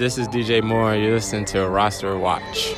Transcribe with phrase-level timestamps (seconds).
[0.00, 0.94] This is DJ Moore.
[0.94, 2.74] You're listening to Roster Watch.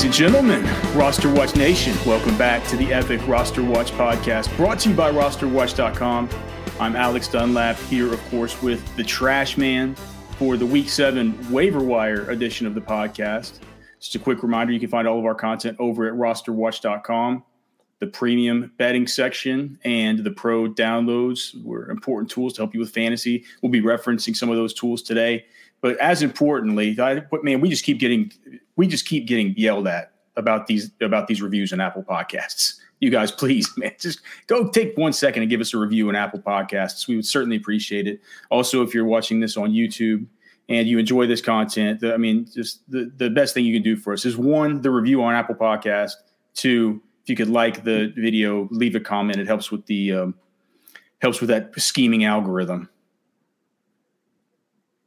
[0.00, 4.78] Ladies and gentlemen, Roster Watch Nation, welcome back to the Epic Roster Watch podcast brought
[4.78, 6.30] to you by rosterwatch.com.
[6.80, 9.94] I'm Alex Dunlap here, of course, with the Trash Man
[10.38, 13.58] for the Week 7 waiver wire edition of the podcast.
[13.98, 17.44] Just a quick reminder you can find all of our content over at rosterwatch.com.
[18.00, 22.90] The premium betting section and the pro downloads were important tools to help you with
[22.90, 23.44] fantasy.
[23.62, 25.44] We'll be referencing some of those tools today.
[25.80, 28.32] But as importantly, I, man, we just keep getting
[28.76, 32.80] we just keep getting yelled at about these about these reviews in Apple Podcasts.
[33.00, 36.16] You guys, please, man, just go take one second and give us a review in
[36.16, 37.06] Apple Podcasts.
[37.06, 38.20] We would certainly appreciate it.
[38.50, 40.26] Also, if you're watching this on YouTube
[40.68, 43.96] and you enjoy this content, I mean, just the, the best thing you can do
[43.96, 46.12] for us is one, the review on Apple Podcast.
[46.54, 49.38] Two, you could like the video, leave a comment.
[49.38, 50.34] It helps with the um,
[51.22, 52.90] helps with that scheming algorithm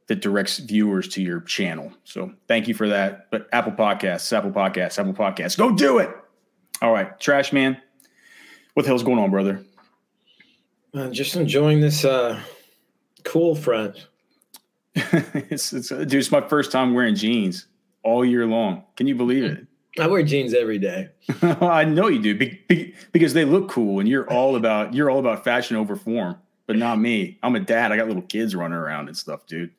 [0.06, 1.92] that directs viewers to your channel.
[2.04, 3.30] So thank you for that.
[3.30, 6.10] But Apple Podcasts, Apple Podcasts, Apple Podcasts, go do it.
[6.82, 7.80] All right, Trash Man,
[8.74, 9.64] what the hell's going on, brother?
[10.92, 12.40] Uh, just enjoying this uh,
[13.24, 14.06] cool front.
[14.94, 17.66] it's, it's, dude, it's my first time wearing jeans
[18.02, 18.84] all year long.
[18.96, 19.66] Can you believe it?
[19.98, 21.08] I wear jeans every day.
[21.42, 25.10] I know you do be, be, because they look cool, and you're all about you're
[25.10, 26.36] all about fashion over form.
[26.66, 27.38] But not me.
[27.42, 27.92] I'm a dad.
[27.92, 29.70] I got little kids running around and stuff, dude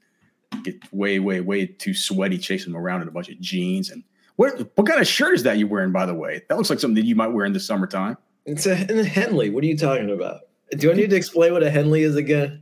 [0.64, 3.90] get way, way, way too sweaty chasing them around in a bunch of jeans.
[3.90, 4.04] And
[4.36, 6.42] what what kind of shirt is that you're wearing, by the way?
[6.50, 8.18] That looks like something that you might wear in the summertime.
[8.46, 9.50] It's a, a Henley.
[9.50, 10.42] What are you talking about?
[10.72, 12.62] Do I need to explain what a Henley is again?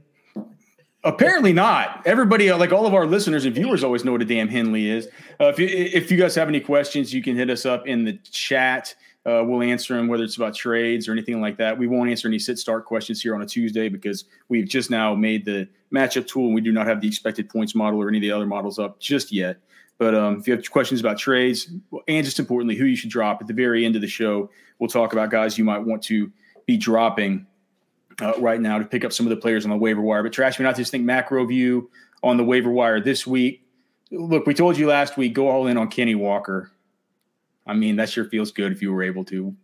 [1.06, 2.02] Apparently not.
[2.06, 5.08] Everybody, like all of our listeners and viewers, always know what a damn Henley is.
[5.40, 8.06] Uh, if you if you guys have any questions, you can hit us up in
[8.06, 8.96] the chat.
[9.26, 11.78] Uh, we'll answer them, whether it's about trades or anything like that.
[11.78, 15.14] We won't answer any sit start questions here on a Tuesday because we've just now
[15.14, 18.18] made the matchup tool and we do not have the expected points model or any
[18.18, 19.58] of the other models up just yet.
[19.98, 21.70] But um, if you have questions about trades
[22.08, 24.50] and just importantly, who you should drop at the very end of the show,
[24.80, 26.32] we'll talk about guys you might want to
[26.66, 27.46] be dropping
[28.22, 30.24] uh, right now to pick up some of the players on the waiver wire.
[30.24, 31.90] But Trash, me not just think macro view
[32.22, 33.66] on the waiver wire this week.
[34.12, 36.72] Look, we told you last week, go all in on Kenny Walker.
[37.66, 39.56] I mean, that sure feels good if you were able to,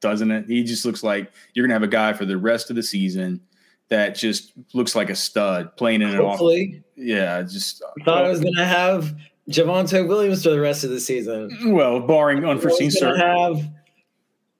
[0.00, 0.46] doesn't it?
[0.46, 2.82] He just looks like you're going to have a guy for the rest of the
[2.82, 3.40] season
[3.88, 6.76] that just looks like a stud playing in an Hopefully.
[6.78, 9.14] Off- yeah, just I thought I was going to have
[9.50, 11.50] Javonte Williams for the rest of the season.
[11.72, 13.66] Well, barring unforeseen circumstances.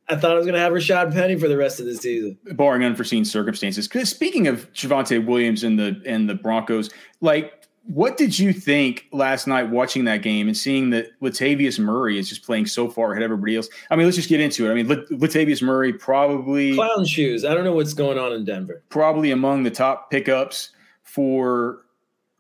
[0.09, 2.37] I thought I was going to have Rashad Penny for the rest of the season,
[2.53, 3.89] barring unforeseen circumstances.
[3.89, 6.91] Because speaking of Javonte Williams and the and the Broncos,
[7.21, 12.19] like what did you think last night watching that game and seeing that Latavius Murray
[12.19, 13.69] is just playing so far ahead of everybody else?
[13.91, 14.71] I mean, let's just get into it.
[14.71, 17.45] I mean, Latavius Murray probably clown shoes.
[17.45, 18.83] I don't know what's going on in Denver.
[18.89, 20.71] Probably among the top pickups
[21.03, 21.83] for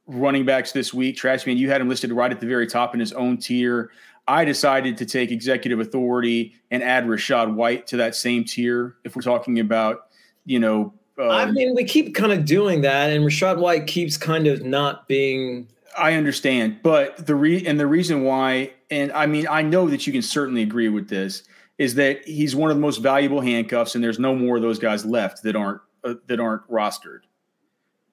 [0.06, 1.16] running backs this week.
[1.16, 3.90] Trashman, you had him listed right at the very top in his own tier.
[4.28, 8.97] I decided to take executive authority and add Rachaad White to that same tier.
[9.05, 10.06] If we're talking about,
[10.44, 14.16] you know, um, I mean, we keep kind of doing that, and Rachaad White keeps
[14.16, 15.69] kind of not being.
[15.97, 20.06] I understand, but the re and the reason why, and I mean, I know that
[20.06, 21.43] you can certainly agree with this,
[21.77, 24.78] is that he's one of the most valuable handcuffs, and there's no more of those
[24.78, 27.21] guys left that aren't uh, that aren't rostered.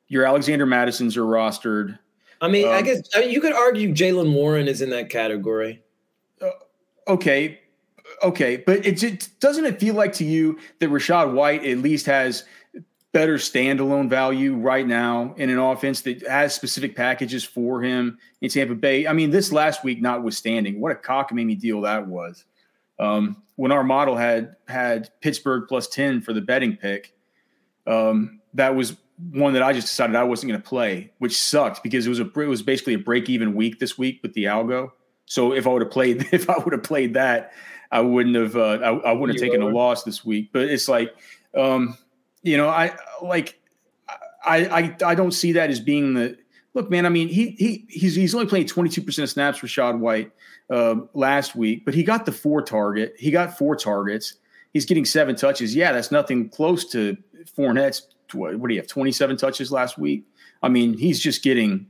[0.10, 1.98] Your Alexander Mattison's are rostered.
[2.42, 5.10] I mean, um, I guess I mean, you could argue Jaylen Warren is in that
[5.10, 5.82] category.
[7.08, 7.60] Okay,
[8.24, 12.06] okay, but it, it doesn't it feel like to you that Rachaad White at least
[12.06, 12.44] has
[13.12, 18.50] better standalone value right now in an offense that has specific packages for him in
[18.50, 19.08] Tampa Bay.
[19.08, 22.46] I mean, this last week, notwithstanding, what a cockamamie deal that was.
[23.00, 27.14] Um, when our model had had Pittsburgh plus ten for the betting pick,
[27.88, 28.96] um, that was
[29.32, 32.20] one that I just decided I wasn't going to play, which sucked because it was
[32.20, 34.92] a it was basically a break even week this week with the algo.
[35.30, 37.54] So if I would have played if I would have played that,
[37.92, 40.50] I wouldn't have uh, I, I, wouldn't have taken a loss this week.
[40.52, 41.16] But it's like
[41.56, 41.98] um,
[42.44, 43.60] you know, I like
[44.44, 46.38] I, I I don't see that as being the
[46.74, 47.06] look, man.
[47.06, 50.00] I mean, he he he's he's only playing twenty two percent of snaps for Shad
[50.00, 50.32] White
[50.70, 53.14] uh, last week, but he got the four target.
[53.18, 54.36] He got four targets.
[54.74, 55.76] He's getting seven touches.
[55.76, 57.18] Yeah, that's nothing close to
[57.58, 58.08] Fournette's.
[58.34, 58.88] What, what do you have?
[58.88, 60.26] Twenty seven touches last week.
[60.64, 61.88] I mean, he's just getting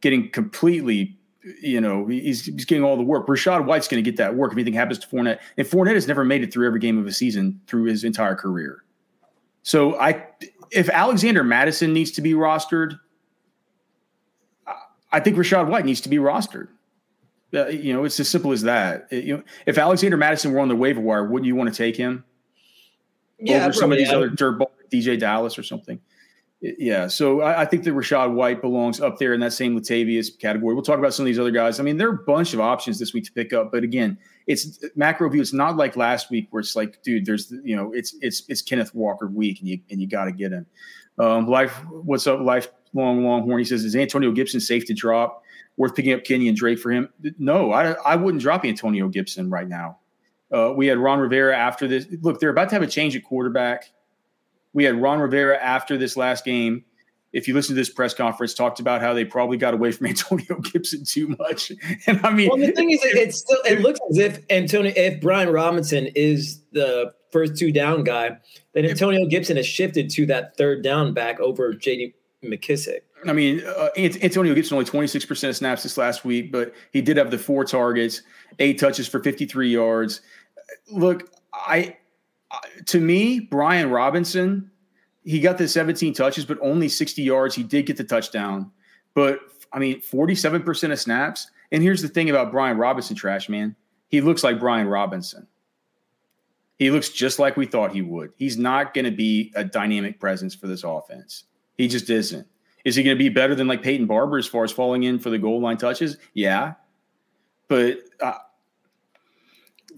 [0.00, 1.18] getting completely.
[1.60, 3.26] You know, he's, he's getting all the work.
[3.26, 5.40] Rachaad White's going to get that work if anything happens to Fournette.
[5.56, 8.36] And Fournette has never made it through every game of a season through his entire
[8.36, 8.84] career.
[9.62, 10.26] So I,
[10.70, 12.98] if Alexander Mattison needs to be rostered,
[15.10, 16.68] I think Rachaad White needs to be rostered.
[17.54, 19.08] Uh, you know, it's as simple as that.
[19.10, 21.76] It, you know, if Alexander Mattison were on the waiver wire, wouldn't you want to
[21.76, 22.24] take him?
[23.38, 26.00] Yeah, over some of these other dirtball, DeeJay Dallas or something.
[26.62, 30.38] Yeah, so I, I, think that Rachaad White belongs up there in that same Latavius
[30.38, 30.74] category.
[30.74, 31.80] We'll talk about some of these other guys.
[31.80, 34.16] I mean, there are a bunch of options this week to pick up, but again,
[34.46, 35.40] it's macro view.
[35.40, 38.62] It's not like last week where it's like, dude, there's you know, it's it's it's
[38.62, 40.66] Kenneth Walker week, and you and you got to get him.
[41.18, 43.58] Um, life, what's up, lifelong Longhorn?
[43.58, 45.42] He says, is Antonio Gibson safe to drop?
[45.78, 47.08] Worth picking up Kenyan Drake for him?
[47.38, 49.98] No, I I wouldn't drop Antonio Gibson right now.
[50.52, 52.06] Uh, we had Ron Rivera after this.
[52.20, 53.90] Look, they're about to have a change at quarterback
[54.72, 56.84] we had Ron Rivera after this last game.
[57.32, 60.06] If you listen to this press conference, talked about how they probably got away from
[60.08, 61.72] Antonio Gibson too much.
[62.06, 65.20] And I mean, well, the thing is, it's still it looks as if Antonio, if
[65.20, 68.36] Brian Robinson is the first two down guy,
[68.74, 72.14] then Antonio Gibson has shifted to that third down back over J.D.
[72.44, 73.00] McKissic.
[73.26, 77.16] I mean, uh, Antonio Gibson only 26% of snaps this last week, but he did
[77.16, 78.22] have the four targets,
[78.58, 80.20] eight touches for 53 yards.
[80.90, 81.96] Look, I
[82.86, 84.70] to me, Brian Robinson,
[85.24, 87.54] he got the 17 touches, but only 60 yards.
[87.54, 88.70] He did get the touchdown,
[89.14, 89.40] but
[89.72, 91.50] I mean, 47% of snaps.
[91.70, 93.74] And here's the thing about Brian Robinson, trash man.
[94.08, 95.46] He looks like Brian Robinson.
[96.78, 98.32] He looks just like we thought he would.
[98.36, 101.44] He's not going to be a dynamic presence for this offense.
[101.76, 102.46] He just isn't.
[102.84, 105.18] Is he going to be better than like Peyton Barber as far as falling in
[105.18, 106.18] for the goal line touches?
[106.34, 106.74] Yeah.
[107.68, 108.34] But uh,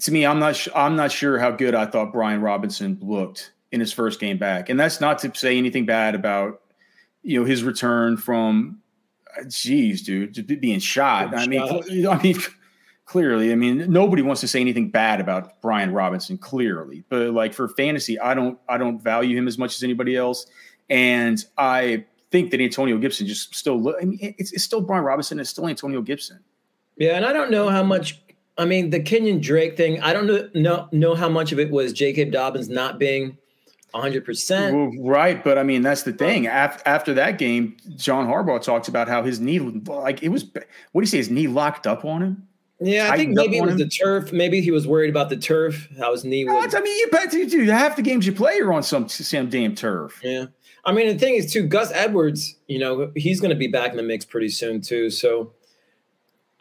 [0.05, 3.53] to me, I'm not sh- I'm not sure how good I thought Brian Robinson looked
[3.73, 6.61] in his first game back, and that's not to say anything bad about
[7.23, 8.81] you know his return from.
[9.37, 11.35] Uh, geez, dude, being shot.
[11.35, 11.63] I mean,
[12.07, 12.37] I mean,
[13.07, 16.37] clearly, I mean, nobody wants to say anything bad about Brian Robinson.
[16.37, 20.17] Clearly, but like for fantasy, I don't, I don't value him as much as anybody
[20.17, 20.47] else,
[20.91, 23.97] and I think that Antonio Gibson just still.
[23.99, 25.41] I mean, it's, it's still Brian Robinson.
[25.41, 26.41] It's still Antonio Gibson.
[26.99, 28.21] Yeah, and I don't know how much
[28.57, 31.71] I mean, the Kenyan Drake thing, I don't know, know, know how much of it
[31.71, 32.27] was J.K.
[32.27, 33.37] Dobbins not being
[33.95, 34.73] 100%.
[34.73, 35.43] Well, right.
[35.43, 36.47] But I mean, that's the thing.
[36.47, 40.45] After, after that game, John Harbaugh talks about how his knee, like it was,
[40.93, 42.49] what do you say, his knee locked up on him?
[42.81, 43.79] Yeah, I think maybe it was him?
[43.79, 44.33] the turf.
[44.33, 46.75] Maybe he was worried about the turf, how his knee was.
[46.75, 47.65] I mean, you bet you do.
[47.71, 50.21] Half the games you play are on some, some damn turf.
[50.23, 50.47] Yeah.
[50.85, 53.93] I mean, the thing is, too, Gus Edwards, you know, he's going to be back
[53.93, 55.09] in the mix pretty soon, too.
[55.09, 55.53] So,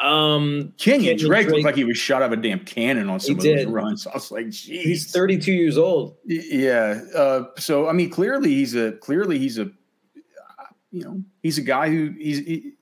[0.04, 3.20] um, Kenyan Drake, Drake, looked like he was shot out of a damn cannon on
[3.20, 3.60] some of did.
[3.60, 4.06] those runs.
[4.08, 4.84] I was like, geez.
[4.84, 6.18] He's 32 years old.
[6.26, 7.02] Yeah.
[7.16, 9.72] Uh, so I mean, clearly he's a clearly he's a
[10.92, 12.74] you know he's a guy who he's he,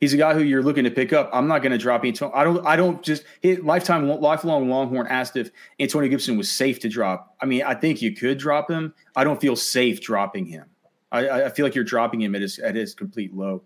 [0.00, 1.30] he's a guy who you're looking to pick up.
[1.32, 2.34] I'm not going to drop Antonio.
[2.34, 2.66] I don't.
[2.66, 7.36] I don't just hit lifetime lifelong Longhorn asked if Antonio Gibson was safe to drop.
[7.40, 8.92] I mean, I think you could drop him.
[9.14, 10.64] I don't feel safe dropping him.
[11.12, 13.62] I, I feel like you're dropping him at his at his complete low.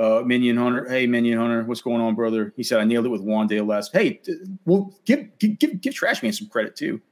[0.00, 2.54] Uh, Minion Hunter, hey Minion Hunter, what's going on, brother?
[2.56, 3.92] He said I nailed it with Wan'Dale last.
[3.92, 4.18] Hey,
[4.64, 7.02] well, give give give, give Trash Man some credit too.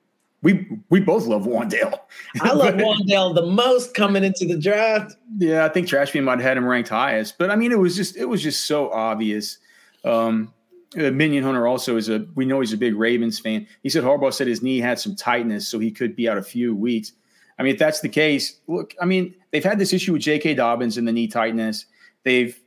[0.40, 2.00] We we both love Wan'Dale.
[2.40, 5.16] I love Wan'Dale the most coming into the draft.
[5.36, 7.78] Yeah, I think Trash Man might have had him ranked highest, but I mean, it
[7.78, 9.58] was just it was just so obvious.
[10.02, 10.54] Um,
[10.96, 13.66] uh, Minion Hunter also is a we know he's a big Ravens fan.
[13.82, 16.42] He said Harbaugh said his knee had some tightness, so he could be out a
[16.42, 17.12] few weeks.
[17.58, 20.54] I mean, if that's the case, look, I mean, they've had this issue with J.K.
[20.54, 21.84] Dobbins and the knee tightness.
[22.22, 22.58] They've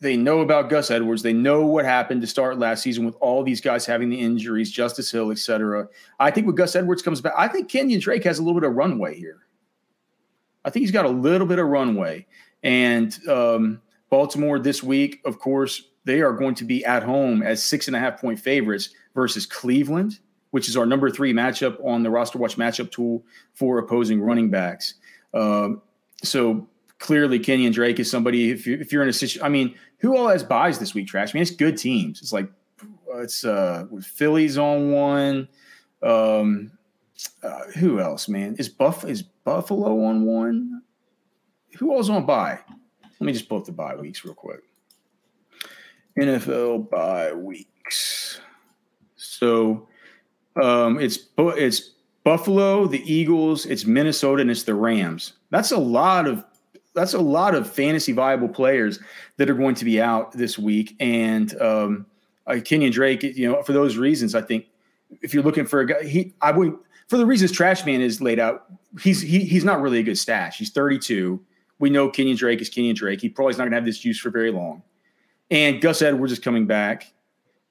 [0.00, 1.22] they know about Gus Edwards.
[1.22, 4.70] They know what happened to start last season with all these guys having the injuries,
[4.70, 5.88] Justice Hill, et cetera.
[6.20, 8.68] I think when Gus Edwards comes back, I think Kenyan Drake has a little bit
[8.68, 9.40] of runway here.
[10.64, 12.26] I think he's got a little bit of runway.
[12.62, 17.62] And um, Baltimore this week, of course, they are going to be at home as
[17.62, 20.18] six and a half point favorites versus Cleveland,
[20.50, 23.24] which is our number three matchup on the roster watch matchup tool
[23.54, 24.94] for opposing running backs.
[25.34, 25.82] Um,
[26.22, 28.50] so clearly Kenyan Drake is somebody.
[28.50, 31.08] If you if you're in a situation, I mean, who all has buys this week?
[31.08, 31.32] Trash.
[31.32, 32.20] I mean, it's good teams.
[32.20, 32.50] It's like
[33.16, 35.48] it's uh Phillies on one.
[36.02, 36.72] Um,
[37.42, 38.56] uh, who else, man?
[38.58, 40.82] Is Buff is Buffalo on one?
[41.78, 42.58] Who else on buy?
[43.02, 44.60] Let me just pull up the bye weeks real quick.
[46.18, 48.40] NFL bye weeks.
[49.16, 49.88] So
[50.60, 51.90] um, it's it's
[52.24, 55.34] Buffalo, the Eagles, it's Minnesota, and it's the Rams.
[55.50, 56.44] That's a lot of
[56.94, 58.98] that's a lot of fantasy viable players
[59.36, 60.96] that are going to be out this week.
[61.00, 62.06] And um,
[62.46, 64.66] uh, Kenyan Drake, you know, for those reasons, I think
[65.22, 66.76] if you're looking for a guy, he I would
[67.08, 68.66] for the reasons Trash Man is laid out.
[69.00, 70.58] He's he, he's not really a good stash.
[70.58, 71.40] He's 32.
[71.78, 73.20] We know Kenyan Drake is Kenyan Drake.
[73.20, 74.82] He probably is not going to have this juice for very long.
[75.50, 77.10] And Gus Edwards is coming back,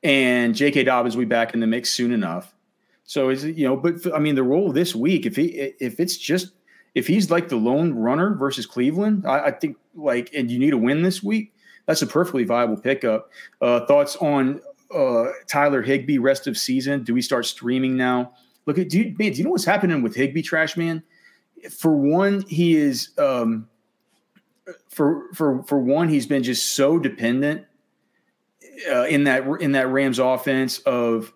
[0.02, 0.86] and J.K.
[0.86, 2.56] Dobbins will be back in the mix soon enough.
[3.04, 6.18] So is you know, but I mean, the role this week, if he if it's
[6.18, 6.52] just
[6.98, 10.74] if he's like the lone runner versus Cleveland, I, I think like, and you need
[10.74, 11.54] a win this week,
[11.86, 13.30] that's a perfectly viable pickup.
[13.62, 14.60] Uh, thoughts on
[14.92, 17.04] uh, Tyler Higbee rest of season?
[17.04, 18.34] Do we start streaming now?
[18.66, 21.04] Look at do you, man, do you know what's happening with Higbee, Trash Man?
[21.70, 23.70] For one, he is um,
[24.90, 27.64] for for for one, he's been just so dependent
[28.92, 31.32] uh, in that in that Rams offense of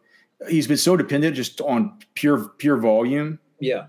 [0.49, 3.37] he's been so dependent just on pure pure volume.
[3.59, 3.85] Yeah.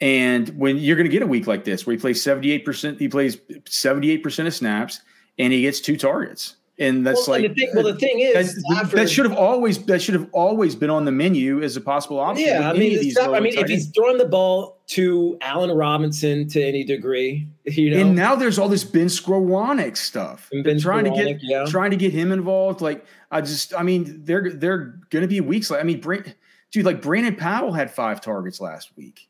[0.00, 3.08] And when you're going to get a week like this where he plays 78%, he
[3.08, 5.00] plays 78% of snaps
[5.38, 8.20] and he gets two targets and that's well, like and the thing, well the thing
[8.20, 11.76] is that, that, should have always that should have always been on the menu as
[11.76, 12.46] a possible option.
[12.46, 16.62] Yeah, I mean, not, I mean, if he's throwing the ball to Allen Robinson to
[16.62, 20.48] any degree, you know, and now there's all this Ben Skowronek stuff.
[20.64, 21.66] Ben trying to get yeah.
[21.66, 22.80] trying to get him involved.
[22.80, 25.70] Like I just, I mean, they're they're going to be weeks.
[25.70, 29.28] Like I mean, dude, like Brandon Powell had five targets last week.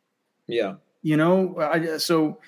[0.51, 2.39] Yeah, you know, I so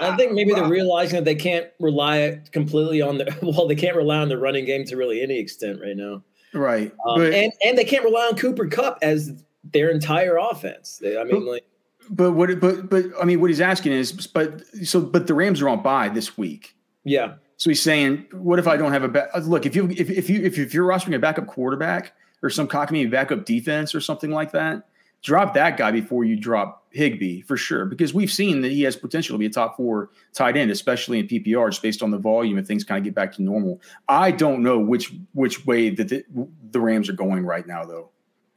[0.00, 3.96] I think maybe they're realizing that they can't rely completely on the well, they can't
[3.96, 6.22] rely on the running game to really any extent right now.
[6.54, 6.92] Right.
[7.06, 10.98] Um, but, and and they can't rely on Cooper Kupp as their entire offense.
[10.98, 11.64] They, I mean, but, like.
[12.10, 12.60] But what?
[12.60, 15.82] But but I mean, what he's asking is, but so but the Rams are on
[15.82, 16.76] bye this week.
[17.04, 17.34] Yeah.
[17.56, 19.30] So he's saying, what if I don't have a back?
[19.42, 22.12] Look, if you if if you if, if you're rostering a backup quarterback
[22.42, 24.88] or some cockamamie backup defense or something like that,
[25.22, 28.96] drop that guy before you drop Higbee for sure, because we've seen that he has
[28.96, 32.18] potential to be a top four tight end, especially in PPR, just based on the
[32.18, 33.80] volume and things kind of get back to normal.
[34.08, 36.24] I don't know which which way that the,
[36.70, 38.10] the Rams are going right now, though.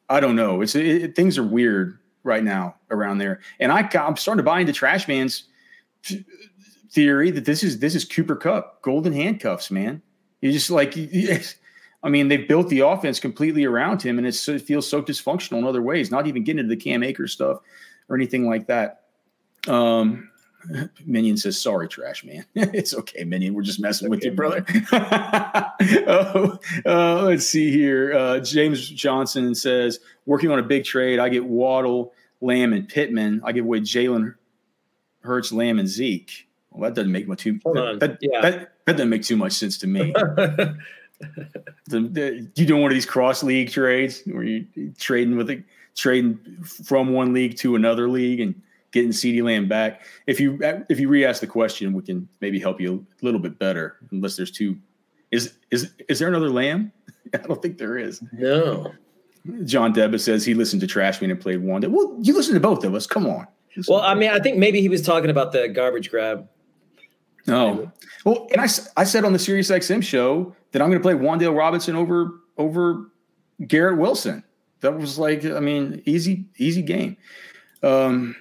[0.09, 0.61] I don't know.
[0.61, 4.59] It's it, things are weird right now around there, and I I'm starting to buy
[4.59, 5.45] into Trash Man's
[6.91, 10.01] theory that this is this is Cooper Kupp golden handcuffs, man.
[10.41, 10.95] You just like.
[12.05, 15.63] I mean, they've built the offense completely around him, and it feels so dysfunctional in
[15.65, 16.11] other ways.
[16.11, 17.61] Not even getting into the Cam Akers stuff
[18.07, 19.01] or anything like that.
[19.67, 20.29] Um,
[21.05, 22.45] Minion says, "Sorry, trash man.
[22.53, 23.55] it's okay, Minion.
[23.55, 24.63] We're just messing okay, with you, brother."
[26.07, 28.13] oh, uh, let's see here.
[28.13, 31.17] Uh, James Johnson says, "Working on a big trade.
[31.17, 33.41] I get Waddle, Lamb, and Pittman.
[33.43, 34.35] I give away Jalen
[35.21, 36.47] Hurts, Lamb, and Zeke.
[36.69, 37.59] Well, that doesn't make much too.
[37.63, 38.41] That, that, yeah.
[38.41, 40.13] that, that doesn't make too much sense to me."
[41.87, 44.65] The, the, you doing one of these cross league trades where you
[44.97, 45.63] trading with a
[45.95, 48.59] trading from one league to another league and
[48.91, 50.03] getting CeeDee Lamb back.
[50.25, 50.57] If you
[50.89, 53.97] if you re-ask the question, we can maybe help you a little bit better.
[54.11, 54.77] Unless there's two,
[55.31, 56.91] is is is there another Lamb?
[57.33, 58.23] I don't think there is.
[58.31, 58.91] No.
[59.63, 61.83] John Debba says he listened to Trashman and played one.
[61.91, 63.05] Well, you listen to both of us.
[63.05, 63.45] Come on.
[63.87, 66.47] Well, I mean, I think maybe he was talking about the garbage grab.
[67.47, 67.91] No.
[68.25, 71.13] Well, and I, I said on the Sirius XM show that I'm going to play
[71.13, 73.11] Wan'Dale Robinson over over
[73.67, 74.43] Garrett Wilson.
[74.81, 77.17] That was like, I mean, easy easy game.
[77.83, 78.35] Um,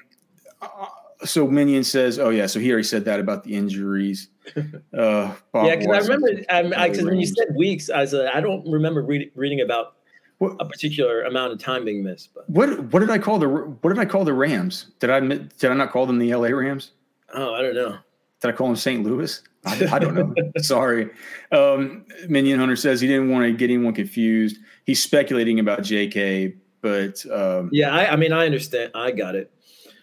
[1.24, 4.28] so Minion says, "Oh yeah." So he already said that about the injuries.
[4.96, 9.02] Uh, yeah, because I remember, because when you said weeks, I said I don't remember
[9.02, 9.96] read, reading about
[10.38, 12.32] what, a particular amount of time being missed.
[12.32, 14.92] But what what did I call the what did I call the Rams?
[15.00, 16.92] Did I did I not call them the LA Rams?
[17.32, 17.98] Oh, I don't know.
[18.44, 19.02] Did I call him St.
[19.02, 19.40] Louis?
[19.64, 20.34] I, I don't know.
[20.58, 21.08] Sorry.
[21.50, 24.58] Um, Minion Hunter says he didn't want to get anyone confused.
[24.84, 28.90] He's speculating about JK, but um, yeah, I, I mean, I understand.
[28.94, 29.50] I got it.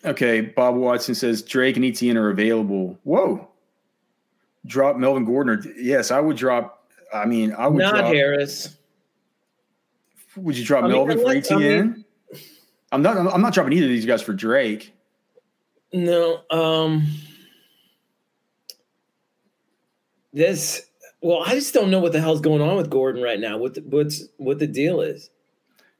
[0.03, 0.41] Okay.
[0.41, 2.97] Bob Watson says Drake and ETN are available.
[3.03, 3.47] Whoa.
[4.65, 5.75] Drop Melvin Gordon.
[5.77, 6.89] Yes, I would drop.
[7.13, 8.75] I mean, I would not drop, Harris.
[10.35, 11.55] Would you drop I Melvin mean, for ETN?
[11.55, 12.05] I mean,
[12.91, 13.17] I'm not.
[13.17, 14.95] I'm not dropping either of these guys for Drake.
[15.93, 16.41] No.
[16.49, 17.05] Um
[20.33, 20.87] this
[21.21, 23.57] well, I just don't know what the hell's going on with Gordon right now.
[23.57, 25.29] What the, what's what the deal is?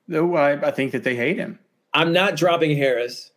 [0.08, 1.60] No, I, I think that they hate him.
[1.94, 3.32] I'm not dropping Harris.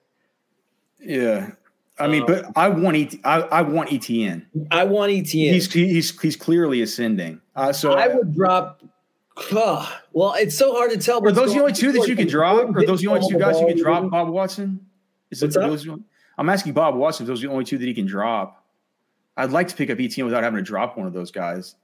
[0.98, 1.50] Yeah,
[1.98, 4.46] I mean, um, but I want ET, I, I want ETN.
[4.70, 5.52] I want ETN.
[5.52, 7.40] He's he's he's clearly ascending.
[7.54, 8.82] Uh, so I would drop.
[9.52, 11.24] Uh, well, it's so hard to tell.
[11.26, 12.74] Are those the only two that you can drop?
[12.74, 14.10] Are those the only two guys you can drop?
[14.10, 14.86] Bob Watson.
[15.30, 15.86] Is it those?
[16.38, 17.24] I'm asking Bob Watson.
[17.24, 18.63] If those are the only two that he can drop.
[19.36, 21.74] I'd like to pick up ETN without having to drop one of those guys.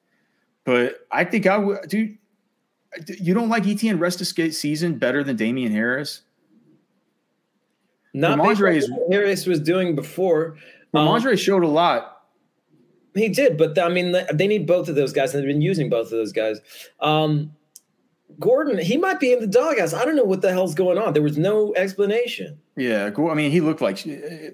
[0.64, 2.16] But I think I would, dude.
[3.06, 6.22] You don't like ETN rest of season better than Damien Harris?
[8.12, 10.56] Not Rhamondre is Harris was doing before.
[10.92, 12.22] Rhamondre um, showed a lot.
[13.14, 15.88] He did, but I mean, they need both of those guys, and they've been using
[15.88, 16.60] both of those guys.
[17.00, 17.52] Um,
[18.38, 19.92] Gordon, he might be in the doghouse.
[19.92, 21.12] I don't know what the hell's going on.
[21.12, 22.58] There was no explanation.
[22.76, 24.02] Yeah, I mean, he looked like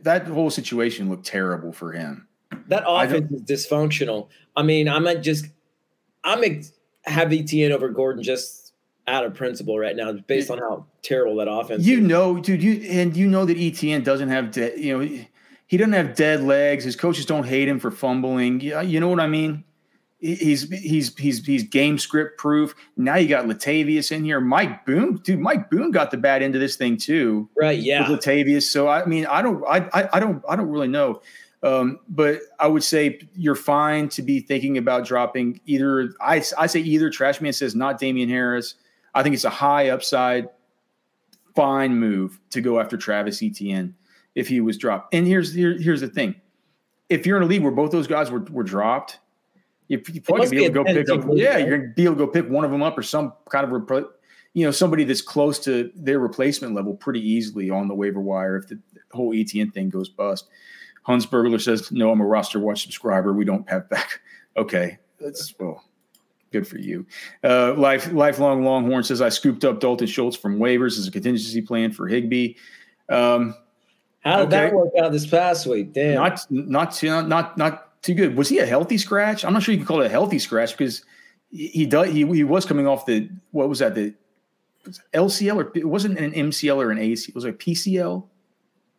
[0.02, 2.26] that whole situation looked terrible for him.
[2.68, 4.28] That offense is dysfunctional.
[4.56, 5.46] I mean, I'm might just,
[6.24, 6.72] I'm ex-
[7.04, 8.72] have ETN over Gordon just
[9.06, 11.86] out of principle right now, based on how terrible that offense.
[11.86, 12.04] You is.
[12.04, 15.24] know, dude, you and you know that ETN doesn't have, de- you know,
[15.66, 16.84] he doesn't have dead legs.
[16.84, 18.60] His coaches don't hate him for fumbling.
[18.60, 19.64] Yeah, uh, you know what I mean.
[20.18, 22.74] He's he's he's he's game script proof.
[22.96, 24.40] Now you got Latavius in here.
[24.40, 25.38] Mike Boone, dude.
[25.38, 27.50] Mike Boone got the bad end of this thing too.
[27.54, 27.78] Right.
[27.78, 28.10] Yeah.
[28.10, 28.62] With Latavius.
[28.62, 31.20] So I mean, I don't I I, I don't I don't really know.
[31.62, 36.14] Um, but I would say you're fine to be thinking about dropping either.
[36.20, 37.10] I, I say either.
[37.10, 38.74] Trashman says not Damien Harris.
[39.14, 40.48] I think it's a high upside,
[41.54, 43.94] fine move to go after Travis Etienne
[44.34, 45.14] if he was dropped.
[45.14, 46.34] And here's here, here's the thing:
[47.08, 49.18] if you're in a league where both those guys were were dropped,
[49.88, 51.24] you, you probably be able to go pick up.
[51.32, 53.64] Yeah, you're gonna be able to go pick one of them up or some kind
[53.64, 54.10] of repl-
[54.52, 58.56] you know somebody that's close to their replacement level pretty easily on the waiver wire
[58.56, 58.78] if the
[59.12, 60.48] whole Etienne thing goes bust.
[61.06, 63.32] Hans Burglar says, "No, I'm a roster watch subscriber.
[63.32, 64.20] We don't have back."
[64.58, 65.84] Okay, that's well,
[66.50, 67.04] good for you.
[67.44, 71.60] Uh, life lifelong Longhorn says, "I scooped up Dalton Schultz from waivers as a contingency
[71.60, 72.54] plan for Higbee."
[73.10, 73.54] Um,
[74.20, 74.48] How did okay.
[74.48, 75.92] that work out this past week?
[75.92, 78.34] Damn, not not too, not not too good.
[78.34, 79.44] Was he a healthy scratch?
[79.44, 81.04] I'm not sure you can call it a healthy scratch because
[81.50, 84.14] he does he, he was coming off the what was that the
[85.12, 87.28] LCL or it wasn't an MCL or an AC.
[87.28, 88.26] It was a PCL.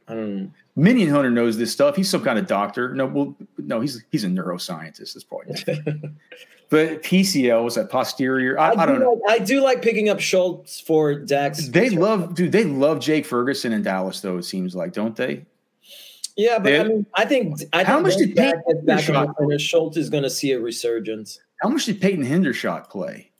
[0.07, 0.51] I don't know.
[0.77, 1.95] Minion Hunter knows this stuff.
[1.95, 2.93] He's some kind of doctor.
[2.93, 5.15] No, well, no, he's he's a neuroscientist.
[5.15, 5.47] This point.
[6.69, 8.59] but PCL was that posterior.
[8.59, 9.19] I, I, I don't know.
[9.25, 11.67] Like, I do like picking up Schultz for Dax.
[11.69, 12.51] They love, dude.
[12.51, 14.37] They love Jake Ferguson in Dallas, though.
[14.37, 15.43] It seems like, don't they?
[16.35, 18.61] Yeah, but they, I mean, I think I how much did Peyton
[19.15, 21.39] on Schultz is going to see a resurgence.
[21.59, 23.31] How much did Peyton Hendershot play?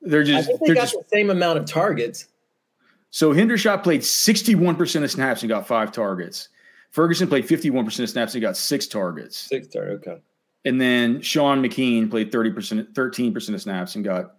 [0.00, 0.48] They're just.
[0.48, 2.28] I think they got just, the same amount of targets.
[3.12, 6.48] So Hendershot played 61% of snaps and got five targets.
[6.90, 9.36] Ferguson played 51% of snaps and got six targets.
[9.36, 10.20] Six targets, okay.
[10.64, 14.36] And then Sean McKeon played 30%, 13% of snaps and got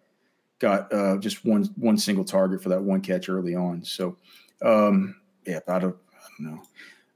[0.59, 3.83] got uh, just one one single target for that one catch early on.
[3.83, 4.17] So
[4.63, 6.63] um, yeah, about a, I don't know.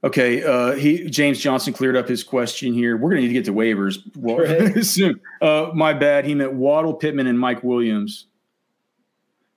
[0.04, 2.96] Okay, uh, he James Johnson cleared up his question here.
[2.96, 4.84] We're gonna need to get to waivers well, right.
[4.84, 5.18] soon.
[5.40, 6.24] Uh, my bad.
[6.24, 8.26] He meant Waddle, Pittman, and Mike Williams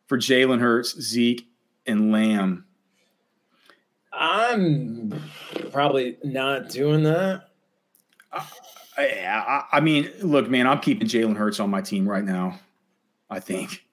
[0.08, 1.48] for Jalen Hurts, Zeke,
[1.86, 2.66] and Lamb?
[4.14, 5.14] I'm
[5.72, 7.50] probably not doing that.
[8.32, 8.46] Uh,
[8.98, 12.60] I, I, I mean, look, man, I'm keeping Jalen Hurts on my team right now.
[13.30, 13.86] I think,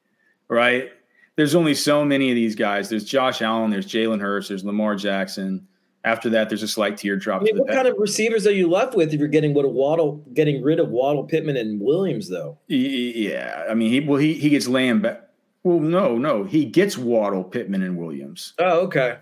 [0.49, 0.91] right?
[1.37, 2.89] There's only so many of these guys.
[2.89, 5.69] There's Josh Allen, there's Jalen Hurts, there's Lamar Jackson.
[6.05, 7.43] After that, there's a slight teardrop.
[7.43, 9.69] I mean, what kind of receivers are you left with if you're getting what a
[9.69, 12.59] Waddle, getting rid of Waddle, Pittman, and Williams, though?
[12.67, 15.28] Yeah, I mean, he well, he he gets Lamb back.
[15.65, 18.55] Well, no, no, he gets Waddle, Pittman, and Williams.
[18.59, 19.19] Oh, okay.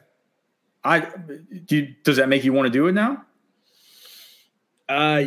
[0.85, 1.09] I
[1.65, 1.89] do.
[2.05, 3.25] Does that make you want to do it now?
[4.89, 5.23] Uh,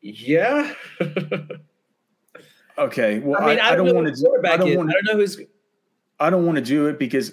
[0.00, 0.72] yeah.
[2.78, 3.18] okay.
[3.18, 4.14] Well, I, mean, I, I don't, want to.
[4.14, 4.90] do I don't want.
[4.90, 5.40] I don't know who's.
[6.18, 7.32] I don't want to do it because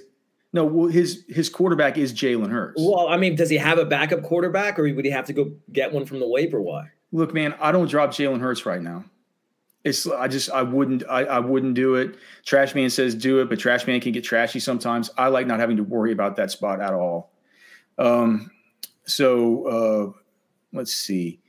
[0.51, 0.65] no.
[0.65, 2.81] Well, his his quarterback is Jalen Hurts.
[2.81, 5.53] Well, I mean, does he have a backup quarterback, or would he have to go
[5.71, 6.93] get one from the waiver wire?
[7.13, 9.05] Look, man, I don't drop Jalen Hurts right now.
[9.85, 12.15] It's I just I wouldn't I, I wouldn't do it.
[12.43, 15.11] Trash man says do it, but trash man can get trashy sometimes.
[15.15, 17.31] I like not having to worry about that spot at all.
[17.99, 18.49] Um,
[19.05, 20.19] so uh,
[20.73, 21.39] let's see.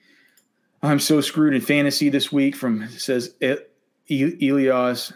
[0.82, 2.54] I'm so screwed in fantasy this week.
[2.54, 3.34] From says
[4.10, 5.14] Elias,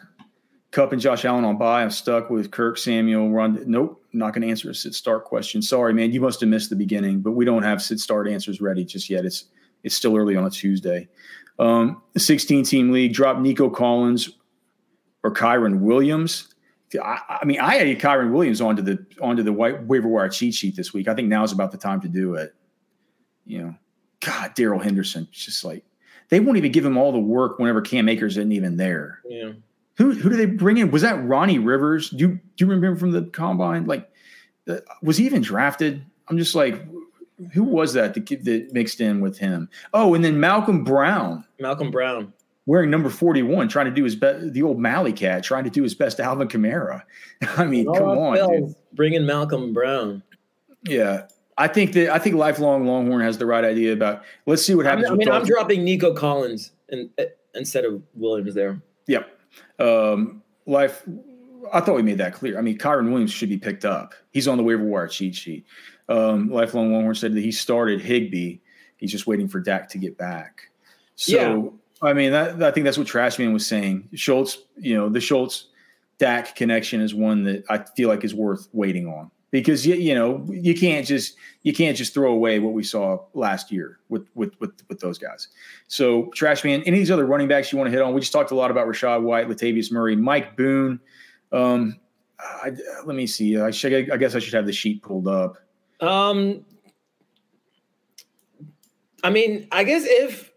[0.71, 1.83] Kupp and Josh Allen on bye.
[1.83, 3.31] I'm stuck with Kirk Samuel.
[3.31, 3.63] Run.
[3.67, 5.61] Nope, not going to answer a sit start question.
[5.61, 6.11] Sorry, man.
[6.11, 9.11] You must have missed the beginning, but we don't have sit start answers ready just
[9.11, 9.27] yet.
[9.27, 9.45] It's
[9.83, 11.09] it's still early on a Tuesday.
[11.59, 14.31] Um, 16 team league, drop Nico Collins
[15.23, 16.55] or Kyren Williams.
[17.03, 20.55] I, I, mean, I added Kyren Williams onto the onto the white waiver wire cheat
[20.55, 21.07] sheet this week.
[21.07, 22.55] I think now is about the time to do it.
[23.47, 23.75] You know,
[24.21, 25.85] God, Darrell Henderson, just like
[26.31, 29.21] they won't even give him all the work whenever Cam Akers isn't even there.
[29.29, 29.53] Yeah.
[29.97, 30.91] Who who do they bring in?
[30.91, 32.11] Was that Ronnie Rivers?
[32.11, 33.87] Do you do you remember him from the combine?
[33.87, 34.11] Like,
[34.67, 36.05] uh, was he even drafted?
[36.29, 36.87] I'm just like,
[37.53, 39.69] who was that that, that mixed in with him?
[39.93, 41.45] Oh, and then Malcolm Brown.
[41.59, 42.33] Malcolm Brown
[42.67, 45.83] wearing number 41, trying to do his best, the old Mally cat, trying to do
[45.83, 47.03] his best Alvin Kamara.
[47.57, 48.75] I mean, come on.
[48.93, 50.23] Bringing Malcolm Brown.
[50.85, 51.27] Yeah.
[51.59, 54.87] I think that I think lifelong Longhorn has the right idea about let's see what
[54.87, 55.11] happens.
[55.11, 57.11] I mean, I'm dropping Nico Collins in,
[57.55, 58.81] instead of Williams there.
[59.07, 59.39] Yep.
[59.79, 61.03] Um, life
[61.73, 62.59] I thought we made that clear.
[62.59, 64.15] I mean, Kyren Williams should be picked up.
[64.31, 65.67] He's on the waiver wire cheat sheet.
[66.11, 68.59] Um, Lifelong Longhorn said that he started Higbee.
[68.97, 70.69] He's just waiting for Dak to get back.
[71.17, 71.35] So,
[72.03, 72.09] yeah.
[72.09, 74.09] I mean, that, I think that's what Trashman was saying.
[74.15, 75.69] Schultz, you know, the Schultz
[76.19, 80.15] Dak connection is one that I feel like is worth waiting on because you, you
[80.15, 84.29] know you can't just you can't just throw away what we saw last year with
[84.35, 85.49] with with, with those guys.
[85.89, 88.15] So Trashman, any of these other running backs you want to hit on?
[88.15, 91.01] We just talked a lot about Rachaad White, Latavius Murray, Mike Boone.
[91.53, 91.99] Um,
[92.39, 92.73] I,
[93.05, 93.59] let me see.
[93.59, 94.11] I should.
[94.11, 95.57] I guess I should have the sheet pulled up.
[96.01, 96.65] Um,
[99.23, 100.51] I mean, I guess if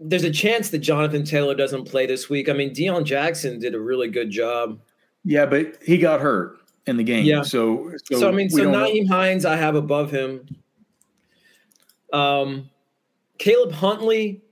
[0.00, 3.74] there's a chance that Jonathan Taylor doesn't play this week, I mean, Deon Jackson did
[3.74, 4.80] a really good job.
[5.24, 7.24] Yeah, but he got hurt in the game.
[7.24, 7.42] Yeah.
[7.42, 10.46] So, so, so I mean, so Nyheim Hines, I have above him.
[12.12, 12.70] Um,
[13.38, 14.42] Caleb Huntley,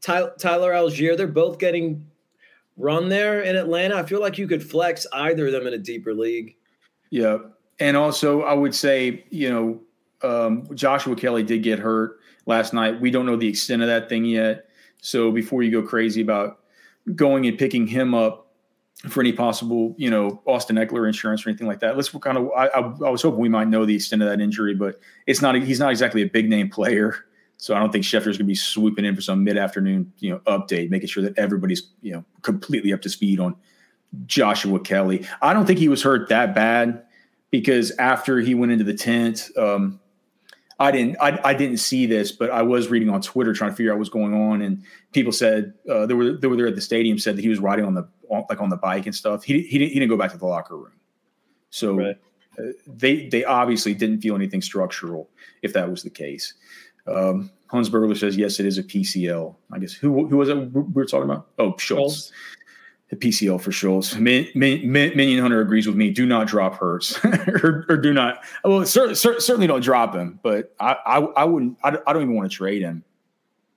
[0.00, 2.06] Tyler, Tyler Allgeier, they're both getting
[2.76, 3.96] run there in Atlanta.
[3.96, 6.56] I feel like you could flex either of them in a deeper league.
[7.10, 7.38] Yeah.
[7.80, 9.80] And also, I would say, you know,
[10.22, 13.00] um, Joshua Kelley did get hurt last night.
[13.00, 14.68] We don't know the extent of that thing yet.
[15.00, 16.60] So before you go crazy about
[17.14, 18.48] going and picking him up
[19.08, 22.50] for any possible, you know, Austin Ekeler insurance or anything like that, let's kind of.
[22.54, 25.40] I, I, I was hoping we might know the extent of that injury, but it's
[25.40, 25.54] not.
[25.54, 27.14] He's not exactly a big name player.
[27.56, 30.38] So I don't think Schefter's going to be swooping in for some mid-afternoon, you know,
[30.46, 33.54] update, making sure that everybody's, you know, completely up to speed on
[34.24, 35.26] Joshua Kelley.
[35.42, 37.02] I don't think he was hurt that bad
[37.50, 40.00] because after he went into the tent, um,
[40.80, 43.76] I didn't I, I, didn't see this, but I was reading on Twitter trying to
[43.76, 44.82] figure out what's going on, and
[45.12, 47.58] people said uh, they were they were there at the stadium said that he was
[47.58, 49.44] riding on the on, like on the bike and stuff.
[49.44, 50.94] He he didn't, he didn't go back to the locker room,
[51.68, 52.16] so right.
[52.58, 55.28] uh, they they obviously didn't feel anything structural
[55.60, 56.54] if that was the case.
[57.06, 59.54] Um, Hans Bergler says yes, it is a PCL.
[59.70, 61.48] I guess who who was it we were talking about?
[61.58, 62.14] Oh, Schultz.
[62.14, 62.32] Schultz.
[63.10, 64.14] The PCL for Schultz.
[64.14, 66.10] Min, Min, Min, Minion Hunter agrees with me.
[66.10, 68.44] Do not drop Hurts, or, or, do not.
[68.62, 70.38] Well, cer- cer- certainly don't drop him.
[70.44, 71.76] But I, I, I wouldn't.
[71.82, 73.02] I, I, don't even want to trade him.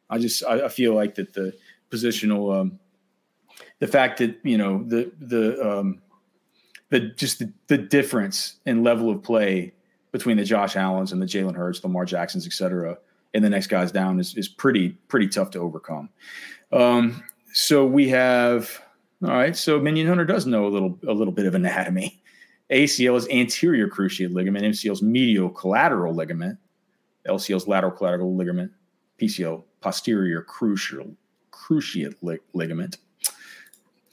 [0.07, 1.51] I just I, I feel like that the
[1.89, 2.79] positional, um,
[3.79, 6.03] the fact that you know the the um,
[6.89, 9.73] the just the, the difference in level of play
[10.11, 12.99] between the Josh Allen's and the Jalen Hurts, Lamar Jacksons, et cetera,
[13.33, 16.09] and the next guys down is is pretty pretty tough to overcome.
[16.71, 18.82] Um, so we have
[19.23, 19.55] all right.
[19.55, 22.21] So Minion Hunter does know a little a little bit of anatomy.
[22.71, 24.65] ACL is anterior cruciate ligament.
[24.65, 26.57] MCL is medial collateral ligament.
[27.27, 28.71] LCL is lateral collateral ligament.
[29.21, 31.15] PCL posterior crucial
[31.51, 32.97] cruciate li- ligament.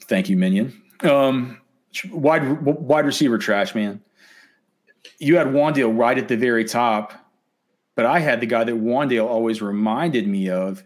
[0.03, 0.81] Thank you, Minion.
[1.01, 1.59] Um,
[2.11, 4.01] wide wide receiver trash man.
[5.17, 7.13] You had Wan'Dale right at the very top
[7.95, 10.83] but I had the guy that Wan'Dale always reminded me of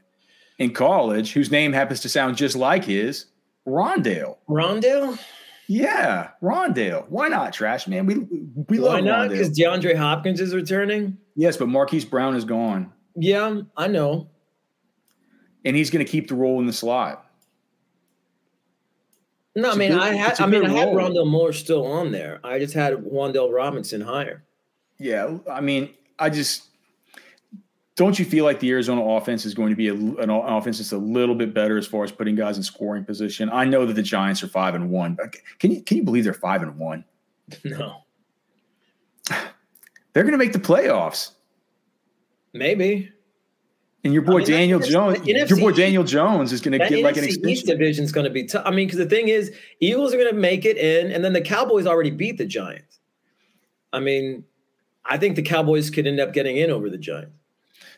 [0.58, 3.28] in college, whose name happens to sound just like his,
[3.68, 4.38] Rondale.
[4.48, 5.20] Rondale?
[5.68, 7.08] Yeah, Rondale.
[7.10, 8.06] Why not, Trash Man?
[8.06, 8.20] We
[8.68, 9.30] we love Why love not?
[9.30, 11.18] Because DeAndre Hopkins is returning.
[11.36, 12.92] Yes, but Marquise Brown is gone.
[13.16, 14.30] Yeah, I know.
[15.64, 17.26] And he's going to keep the role in the slot.
[19.56, 22.12] No, it's I mean good, I had I mean I had Rondale Moore still on
[22.12, 22.40] there.
[22.44, 24.44] I just had Wan'Dale Robinson higher.
[25.00, 26.70] Yeah, I mean, I just
[27.96, 30.92] don't you feel like the Arizona offense is going to be a, an offense that's
[30.92, 33.50] a little bit better as far as putting guys in scoring position?
[33.52, 35.18] I know that the Giants are five and one.
[35.60, 37.04] Can you can you believe they're five and one?
[37.64, 38.02] No.
[40.14, 41.32] They're going to make the playoffs.
[42.54, 43.12] Maybe.
[44.06, 47.04] And your boy I mean, Daniel Jones, your boy Daniel Jones is going to get
[47.04, 47.50] like an extension.
[47.50, 48.64] East division is going to be tough.
[48.66, 51.34] I mean, because the thing is, Eagles are going to make it in, and then
[51.34, 53.00] the Cowboys already beat the Giants.
[53.92, 54.46] I mean,
[55.04, 57.34] I think the Cowboys could end up getting in over the Giants.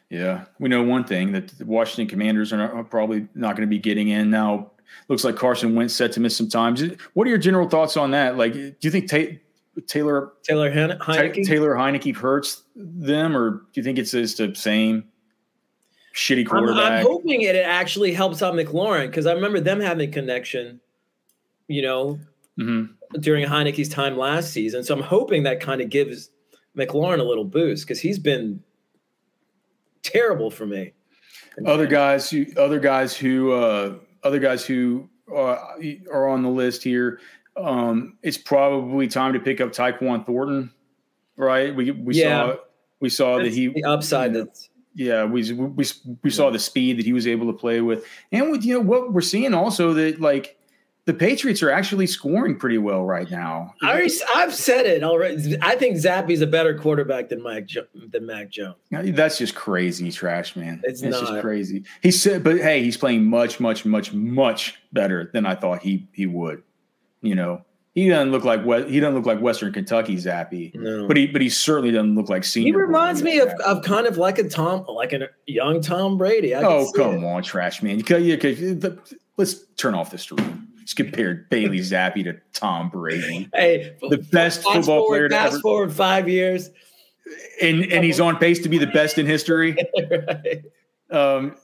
[0.09, 3.67] Yeah, we know one thing that the Washington Commanders are, not, are probably not going
[3.67, 4.71] to be getting in now.
[5.09, 6.75] Looks like Carson Wentz set to miss some time.
[7.13, 8.37] What are your general thoughts on that?
[8.37, 9.37] Like, do you think ta-
[9.85, 15.03] Taylor Taylor Heinicke Taylor Heinicke hurts them, or do you think it's just the same
[16.15, 16.83] shitty quarterback?
[16.83, 20.79] I'm, I'm hoping it actually helps out McLaurin because I remember them having a connection.
[21.67, 22.19] You know,
[22.57, 23.19] mm-hmm.
[23.19, 26.29] during Heinicke's time last season, so I'm hoping that kind of gives
[26.77, 28.63] McLaurin a little boost because he's been
[30.09, 30.93] terrible for me.
[31.65, 35.57] Other guys who other guys who uh, other guys who uh,
[36.11, 37.19] are on the list here.
[37.55, 40.71] Um, it's probably time to pick up Tyquan Thornton,
[41.35, 41.75] right?
[41.75, 42.23] We we yeah.
[42.23, 42.55] saw
[42.99, 45.85] we saw that's that he the upside you know, that's yeah we we
[46.23, 48.81] we saw the speed that he was able to play with, and with you know
[48.81, 50.56] what we're seeing also that like
[51.07, 53.73] the Patriots are actually scoring pretty well right now.
[53.81, 55.57] I have said it already.
[55.61, 57.69] I think Zappe's a better quarterback than Mike
[58.11, 58.75] than Mac Jones.
[58.91, 60.81] That's just crazy, trash man.
[60.83, 61.21] It's not.
[61.21, 61.85] just crazy.
[62.03, 66.05] He said, but hey, he's playing much, much, much, much better than I thought he
[66.11, 66.61] he would.
[67.21, 67.63] You know,
[67.95, 71.07] he doesn't look like he doesn't look like Western Kentucky Zappe, No.
[71.07, 72.73] but he but he certainly doesn't look like senior.
[72.73, 76.53] He reminds me of, of kind of like a Tom, like a young Tom Brady.
[76.53, 77.25] I oh come it.
[77.25, 77.99] on, trash man!
[77.99, 78.35] You you
[78.75, 78.99] the,
[79.37, 80.67] let's turn off the stream.
[80.93, 85.61] Compared Bailey Zappe to Tom Brady, Hey, the best football forward, player to fast ever,
[85.61, 86.69] forward five years.
[87.61, 89.75] and and he's on pace to be the best in history.
[89.99, 90.63] Right.
[91.09, 91.55] Um,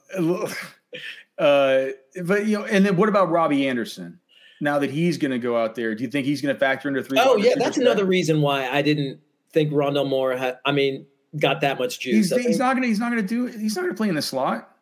[1.37, 1.85] uh,
[2.23, 4.19] but you know, and then what about Robbie Anderson?
[4.61, 6.87] Now that he's going to go out there, do you think he's going to factor
[6.87, 7.17] into three?
[7.19, 9.19] Oh yeah, that's another reason why I didn't
[9.51, 10.59] think Rondale Moore had.
[10.63, 11.05] I mean,
[11.37, 12.29] got that much juice.
[12.29, 12.87] He's, he's not going to.
[12.87, 13.45] He's not going to do.
[13.59, 14.72] He's not going to play in the slot.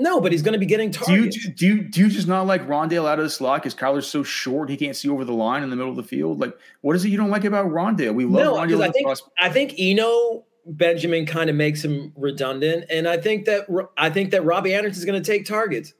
[0.00, 1.36] No, but he's going to be getting targets.
[1.36, 3.74] Do you do you do you just not like Rondale out of the slot because
[3.74, 6.40] Kyler's so short he can't see over the line in the middle of the field?
[6.40, 8.14] Like, what is it you don't like about Rondale?
[8.14, 8.82] We love No, Rondale.
[8.82, 9.08] I think
[9.38, 14.30] I think Eno Benjamin kind of makes him redundant, and I think that I think
[14.32, 15.94] that Robbie Anderson is going to take targets.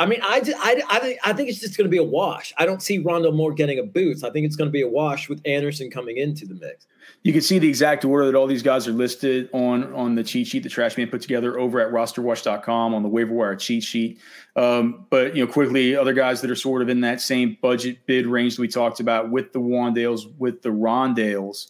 [0.00, 2.54] I mean, I, I, I think I think it's just going to be a wash.
[2.56, 4.24] I don't see Rondale Moore getting a boost.
[4.24, 6.86] I think it's going to be a wash with Anderson coming into the mix.
[7.22, 10.22] you can see the exact order that all these guys are listed on on the
[10.22, 13.82] cheat sheet the trash man put together over at rosterwatch.com on the waiver wire cheat
[13.82, 14.20] sheet
[14.56, 17.98] um, but you know quickly other guys that are sort of in that same budget
[18.06, 21.68] bid range that we talked about with the wandales with the rondales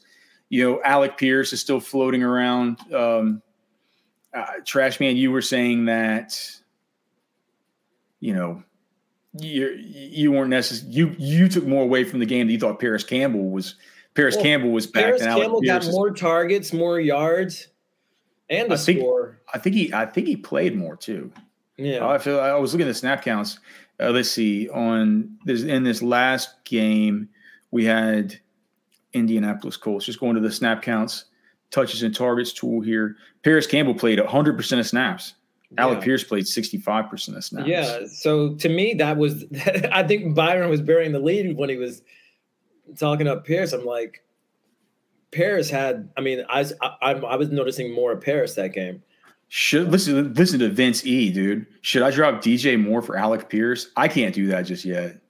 [0.48, 3.42] you know alec pierce is still floating around um,
[4.34, 6.57] uh, trash man you were saying that
[8.20, 8.62] you know
[9.38, 12.80] you you weren't necessarily you you took more away from the game that you thought
[12.80, 13.74] Parris Campbell was
[14.14, 17.68] Parris Well, Campbell was back Parris Campbell Pierce got more targets, more yards,
[18.50, 19.40] and I a think- score.
[19.52, 21.30] I think he I think he played more too.
[21.76, 23.60] Yeah, I feel I was looking at the snap counts.
[24.00, 27.28] Uh, let's see on this in this last game
[27.70, 28.38] we had
[29.12, 30.04] Indianapolis Colts.
[30.06, 31.26] Just going to the snap counts,
[31.70, 33.16] touches and targets tool here.
[33.44, 35.34] Parris Campbell played 100 percent of snaps.
[35.76, 36.04] Alec Yeah.
[36.04, 37.68] Pierce played 65 percent of snaps.
[37.68, 38.00] Yeah.
[38.06, 39.44] So to me, that was
[39.92, 42.02] I think Byron was bearing the lead when he was
[42.96, 43.72] talking up Pierce.
[43.72, 44.24] I'm like,
[45.30, 46.08] Parris had.
[46.16, 49.02] I mean, I was, I, I was noticing more of Parris that game.
[49.48, 51.66] Should listen listen to Vince E, dude.
[51.82, 53.90] Should I drop DJ Moore for Alec Pierce?
[53.96, 55.20] I can't do that just yet.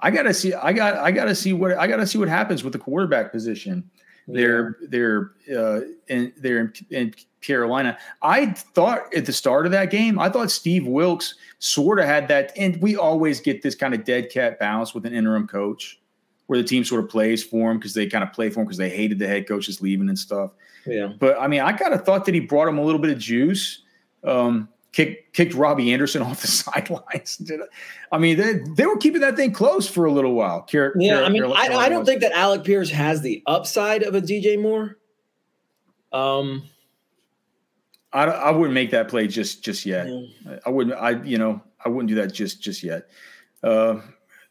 [0.00, 0.52] I gotta see.
[0.52, 0.96] I got.
[0.96, 1.72] I gotta see what.
[1.78, 3.88] I gotta see what happens with the quarterback position.
[4.28, 7.98] They're they're uh, in they're in, in Carolina.
[8.22, 12.28] I thought at the start of that game, I thought Steve Wilks sort of had
[12.28, 16.00] that, and we always get this kind of dead cat bounce with an interim coach,
[16.46, 18.66] where the team sort of plays for him because they kind of play for him
[18.66, 20.52] because they hated the head coaches leaving and stuff.
[20.86, 21.12] yeah.
[21.18, 23.18] But I mean, I kind of thought that he brought him a little bit of
[23.18, 23.82] juice.
[24.24, 27.40] Um, kicked kicked Robbie Anderson off the sidelines.
[28.12, 30.62] I- mean, they, they were keeping that thing close for a little while.
[30.70, 33.42] Car- Yeah, Car- I mean, Carolina I, I don't think that Alec Pierce has the
[33.46, 34.98] upside of a DJ Moore.
[36.12, 36.64] Um,
[38.12, 40.06] I, I wouldn't make that play just just yet.
[40.08, 40.58] yeah.
[40.66, 40.96] I wouldn't.
[40.96, 43.08] I you know I wouldn't do that just just yet.
[43.62, 44.00] Uh,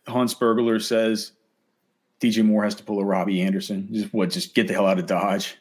[0.08, 1.34] Hans Bergler says
[2.20, 3.88] DJ Moore has to pull a Robbie Anderson.
[3.94, 4.32] Just what?
[4.32, 5.56] Just get the hell out of Dodge.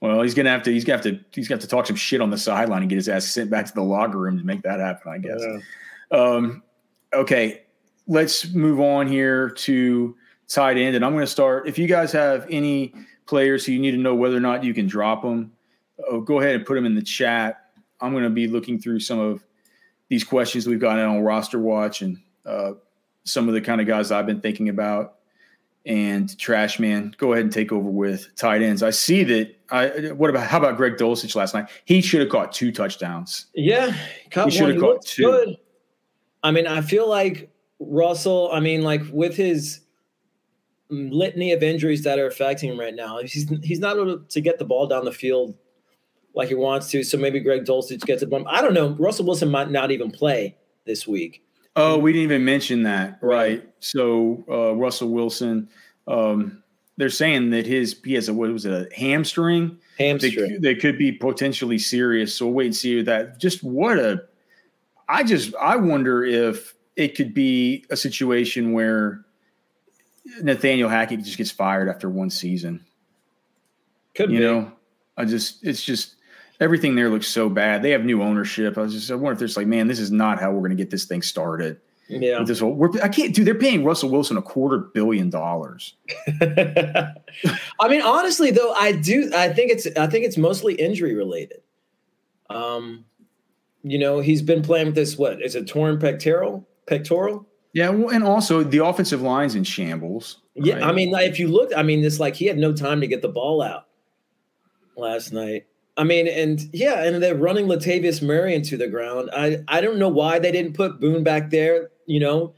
[0.00, 0.72] Well, he's gonna have to.
[0.72, 1.20] He's gonna have to.
[1.32, 3.50] He's gonna have to talk some shit on the sideline and get his ass sent
[3.50, 5.12] back to the locker room to make that happen.
[5.12, 5.40] I guess.
[5.40, 6.18] Yeah.
[6.18, 6.62] Um,
[7.12, 7.62] okay,
[8.06, 10.16] let's move on here to
[10.48, 11.68] tight end, and I'm going to start.
[11.68, 12.94] If you guys have any
[13.26, 15.52] players who you need to know whether or not you can drop them,
[16.08, 17.70] oh, go ahead and put them in the chat.
[18.00, 19.44] I'm going to be looking through some of
[20.08, 22.72] these questions we've gotten on roster watch and uh,
[23.24, 25.16] some of the kind of guys I've been thinking about.
[25.86, 28.82] And Trash Man, go ahead and take over with tight ends.
[28.82, 29.56] I see that.
[29.70, 31.70] I what about how about Greg Dulcich last night?
[31.86, 33.46] He should have caught two touchdowns.
[33.54, 33.96] Yeah,
[34.30, 35.22] caught He should've caught two.
[35.22, 35.56] good.
[36.42, 38.50] I mean, I feel like Russell.
[38.52, 39.80] I mean, like with his
[40.90, 44.58] litany of injuries that are affecting him right now, he's he's not able to get
[44.58, 45.54] the ball down the field
[46.34, 47.02] like he wants to.
[47.02, 48.46] So maybe Greg Dulcich gets a bump.
[48.48, 48.90] I don't know.
[48.98, 51.42] Russell Wilson might not even play this week.
[51.76, 53.68] Oh, we didn't even mention that, right?
[53.80, 55.68] So uh, Russell Wilson,
[56.08, 56.62] um,
[56.96, 60.60] they're saying that his he has a what was it, a hamstring that, Hamstring.
[60.60, 62.34] that could be potentially serious.
[62.34, 63.38] So we'll wait and see that.
[63.38, 64.24] Just what a,
[65.08, 69.24] I just I wonder if it could be a situation where
[70.42, 72.84] Nathaniel Hackett just gets fired after one season.
[74.14, 74.44] Could be You be.
[74.46, 74.72] know,
[75.16, 76.16] I just it's just
[76.60, 77.82] everything there looks so bad.
[77.82, 78.78] They have new ownership.
[78.78, 80.70] I was just I wonder if there's like, man, this is not how we're going
[80.70, 82.42] to get this thing started Yeah.
[82.44, 82.74] this whole.
[82.74, 83.44] We're, I can't do.
[83.44, 85.94] They're paying Russell Wilson a quarter billion dollars.
[86.40, 89.30] I mean, honestly, though, I do.
[89.34, 89.86] I think it's.
[89.96, 91.62] I think it's mostly injury related.
[92.50, 93.04] Um,
[93.82, 95.16] you know, he's been playing with this.
[95.16, 95.66] What is it?
[95.66, 96.66] Torn pectoral.
[96.86, 97.46] Pectoral.
[97.72, 100.38] Yeah, well, and also the offensive line's in shambles.
[100.54, 100.82] Yeah, right?
[100.82, 103.22] I mean, if you look, I mean, it's like he had no time to get
[103.22, 103.86] the ball out
[104.96, 105.66] last night.
[106.00, 109.28] I mean, and yeah, and they're running Latavius Murray into the ground.
[109.36, 111.90] I I don't know why they didn't put Boone back there.
[112.06, 112.54] You know,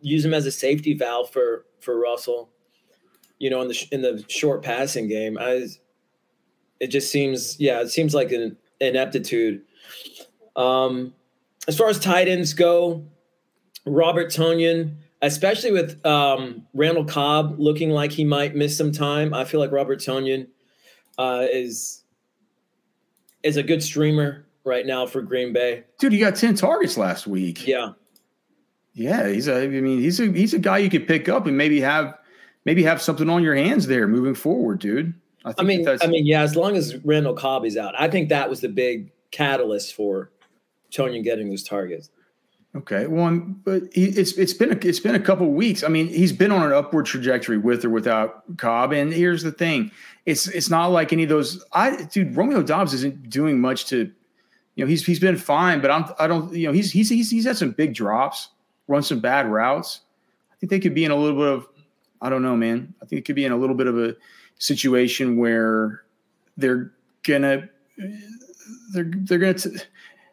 [0.00, 2.50] use him as a safety valve for for Russell.
[3.40, 5.66] You know, in the in the short passing game, I
[6.78, 9.62] it just seems yeah, it seems like an ineptitude.
[10.54, 11.14] Um,
[11.66, 13.04] as far as tight ends go,
[13.86, 19.46] Robert Tonyan, especially with um, Randall Cobb looking like he might miss some time, I
[19.46, 20.46] feel like Robert Tonyan
[21.18, 22.01] uh, is
[23.42, 25.84] is a good streamer right now for Green Bay.
[25.98, 27.66] Dude, he got ten targets last week.
[27.66, 27.92] Yeah,
[28.94, 29.62] yeah, he's a.
[29.62, 32.14] I mean, he's a he's a guy you could pick up and maybe have
[32.64, 35.14] maybe have something on your hands there moving forward, dude.
[35.44, 36.42] I, I mean, I mean, yeah.
[36.42, 40.30] As long as Randall Cobb is out, I think that was the big catalyst for
[40.92, 42.10] Tonyan getting those targets.
[42.74, 45.84] Okay, one, but he, it's it's been a, it's been a couple weeks.
[45.84, 48.92] I mean, he's been on an upward trajectory with or without Cobb.
[48.92, 49.90] And here's the thing:
[50.24, 51.62] it's it's not like any of those.
[51.72, 54.10] I dude, Romeo Doubs isn't doing much to,
[54.74, 57.30] you know, he's he's been fine, but I'm I don't you know he's he's he's,
[57.30, 58.48] he's had some big drops
[58.88, 60.00] run some bad routes.
[60.52, 61.68] I think they could be in a little bit of,
[62.20, 62.94] I don't know, man.
[63.02, 64.14] I think it could be in a little bit of a
[64.58, 66.02] situation where
[66.56, 66.92] they're
[67.24, 67.68] gonna
[68.92, 69.70] they're they're gonna t-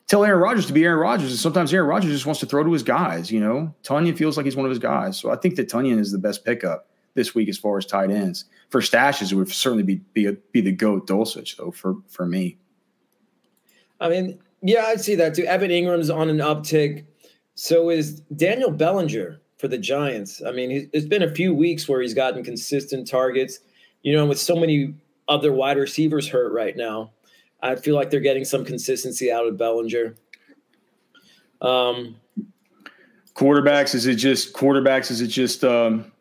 [0.10, 2.64] tell Aaron Rodgers to be Aaron Rodgers, and sometimes Aaron Rodgers just wants to throw
[2.64, 3.32] to his guys.
[3.32, 6.00] You know, Tonyan feels like he's one of his guys, so I think that Tonyan
[6.00, 9.32] is the best pickup this week as far as tight ends for stashes.
[9.32, 12.58] It would certainly be be, a, be the goat Dulcich though for for me.
[14.02, 15.44] I mean, yeah, I'd see that too.
[15.44, 17.06] Evan Engram's on an uptick.
[17.56, 20.42] So is Daniel Bellinger for the Giants.
[20.46, 23.60] I mean, it's been a few weeks where he's gotten consistent targets.
[24.02, 24.96] You know, with so many
[25.28, 27.12] other wide receivers hurt right now,
[27.62, 30.16] I feel like they're getting some consistency out of Bellinger.
[31.62, 32.16] Um,
[33.34, 35.12] quarterbacks is it just quarterbacks?
[35.12, 36.12] Is it just um,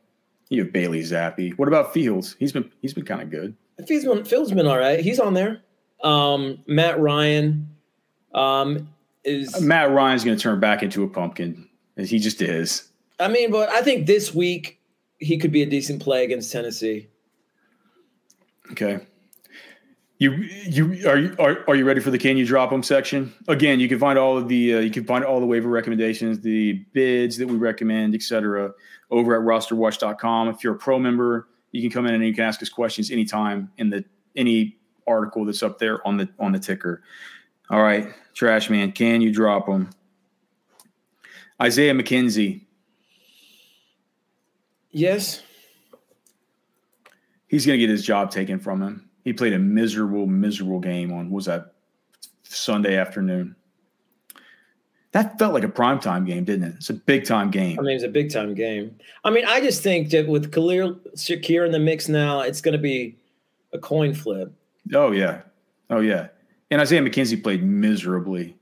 [0.49, 1.57] you have Bailey Zappe?
[1.59, 2.37] What about Fields?
[2.39, 3.57] He's been he's been kind of good.
[3.87, 5.01] Fields been Fields been all right.
[5.01, 5.63] He's on there.
[6.03, 7.69] Um, Matt Ryan.
[8.35, 8.89] Um,
[9.25, 11.69] is Matt Ryan's going to turn back into a pumpkin.
[11.97, 12.89] He just is.
[13.19, 14.81] I mean, but I think this week
[15.19, 17.09] he could be a decent play against Tennessee.
[18.71, 19.01] Okay.
[20.19, 23.33] You you are you are, are you ready for the can you drop them section?
[23.47, 26.41] Again, you can find all of the uh, you can find all the waiver recommendations,
[26.41, 28.73] the bids that we recommend, etc.
[29.13, 30.49] over at rosterwatch.com.
[30.49, 33.13] If you're a pro member, you can come in and you can ask us questions
[33.13, 34.05] anytime in the
[34.35, 34.77] any
[35.07, 37.01] article that's up there on the on the ticker.
[37.71, 39.91] All right, trash man, can you drop them?
[41.63, 42.63] Isaiah McKenzie.
[44.91, 45.43] Yes.
[47.47, 49.08] He's going to get his job taken from him.
[49.29, 51.75] He played a miserable, miserable game on was that
[52.45, 53.57] Sunday afternoon.
[55.13, 56.75] That felt like a primetime game, didn't it?
[56.77, 57.79] It's a big time game.
[57.79, 58.99] I mean, it's a big time game.
[59.25, 62.73] I mean, I just think that with Khalil Shakir in the mix now, it's going
[62.73, 63.19] to be
[63.75, 64.51] a coin flip.
[64.95, 65.43] Oh yeah,
[65.91, 66.29] oh yeah.
[66.71, 68.57] And Isaiah McKenzie played miserably,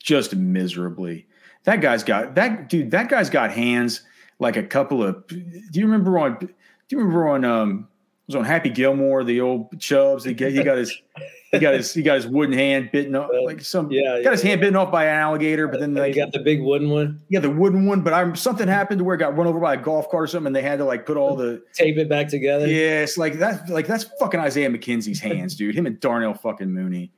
[0.00, 1.24] just miserably.
[1.62, 2.90] That guy's got that dude.
[2.90, 4.00] That guy's got hands
[4.40, 5.24] like a couple of.
[5.28, 5.38] Do
[5.72, 6.36] you remember on?
[6.40, 6.48] Do
[6.88, 7.44] you remember on?
[7.44, 7.86] Um,
[8.30, 10.24] was on Happy Gilmore, the old Chubbs.
[10.24, 11.02] He got, he got his
[11.50, 14.42] he got his he got his wooden hand bitten off like some yeah got his
[14.42, 17.20] hand bitten off by an alligator, but then like, got the big wooden one.
[17.28, 18.02] Yeah, the wooden one.
[18.02, 20.26] But I'm something happened to where it got run over by a golf cart or
[20.28, 22.66] something, and they had to like put all the tape it back together.
[22.66, 23.68] Yeah, it's like that.
[23.68, 25.74] Like that's fucking Isaiah McKenzie's hands, dude.
[25.74, 27.10] Him and Darnell fucking Mooney.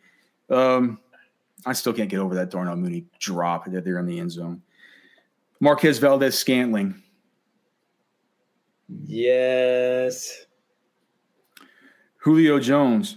[0.49, 0.99] Um,
[1.67, 4.63] I still can't get over that Darnell Mooney drop that they're in the end zone.
[5.61, 7.01] Marquez Valdes Scantling.
[9.05, 10.47] Yes.
[12.23, 13.17] Julio Jones.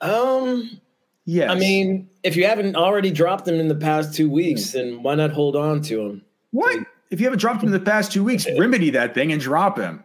[0.00, 0.80] Um.
[1.24, 1.50] Yes.
[1.50, 5.14] I mean, if you haven't already dropped him in the past two weeks, then why
[5.14, 6.22] not hold on to him?
[6.50, 6.80] What?
[7.10, 9.78] If you haven't dropped him in the past two weeks, remedy that thing and drop
[9.78, 10.02] him.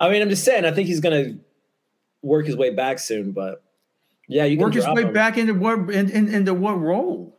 [0.00, 0.64] I mean, I'm just saying.
[0.64, 1.38] I think he's going to
[2.22, 3.62] work his way back soon, but
[4.26, 5.12] yeah, you work his way him.
[5.12, 7.38] back into what in, in, into what role?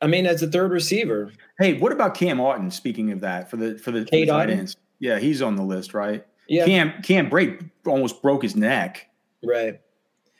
[0.00, 1.32] I mean, as a third receiver.
[1.58, 2.72] Hey, what about Cam Otton?
[2.72, 5.62] Speaking of that, for the for the, for the tight ends, yeah, he's on the
[5.62, 6.26] list, right?
[6.48, 9.08] Yeah, Cam Cam Brate almost broke his neck.
[9.44, 9.80] Right.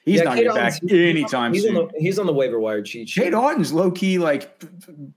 [0.05, 1.77] He's yeah, not getting back anytime he's soon.
[1.77, 3.09] On the, he's on the waiver wire cheat.
[3.09, 4.59] Cade Otton's low key like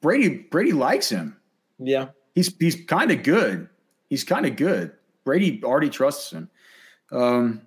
[0.02, 0.30] Brady.
[0.52, 1.38] Brady likes him.
[1.80, 3.70] Yeah, he's he's kind of good.
[4.10, 4.92] He's kind of good.
[5.24, 6.50] Brady already trusts him.
[7.12, 7.62] Um,